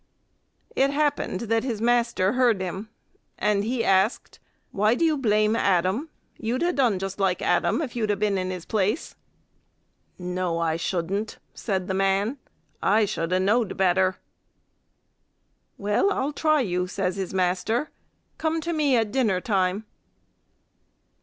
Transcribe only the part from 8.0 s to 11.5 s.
a been in his place." "No, I shouldn't,"